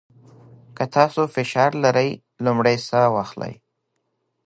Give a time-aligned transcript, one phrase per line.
[0.75, 2.09] که تاسو فشار لرئ،
[2.45, 3.53] لومړی ساه واخلئ.